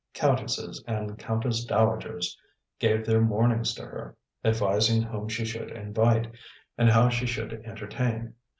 Countesses 0.15 0.83
and 0.87 1.15
countess 1.19 1.63
dowagers 1.63 2.35
gave 2.79 3.05
their 3.05 3.21
mornings 3.21 3.75
to 3.75 3.83
her, 3.83 4.15
advising 4.43 5.03
whom 5.03 5.29
she 5.29 5.45
should 5.45 5.69
invite, 5.69 6.25
and 6.75 6.89
how 6.89 7.07
she 7.07 7.27
should 7.27 7.53
entertain. 7.67 8.33